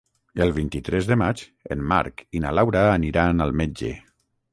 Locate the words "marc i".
1.91-2.41